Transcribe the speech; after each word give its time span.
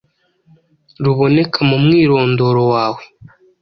ruboneka 1.03 1.59
mumwirondoro 1.69 2.61
wawe 2.73 3.03